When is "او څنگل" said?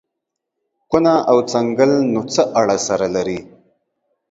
1.29-1.91